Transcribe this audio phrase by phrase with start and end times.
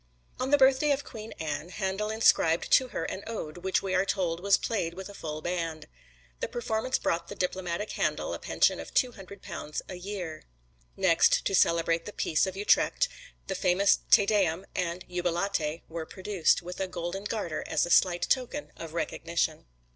[0.39, 4.03] On the birthday of Queen Anne, Handel inscribed to her an ode, which we are
[4.03, 5.85] told was played with a full band.
[6.39, 10.41] The performance brought the diplomatic Handel a pension of two hundred pounds a year.
[10.97, 13.09] Next, to celebrate the peace of Utrecht,
[13.45, 18.23] the famous "Te Deum" and "Jubilate" were produced, with a golden garter as a slight
[18.23, 19.67] token of recognition.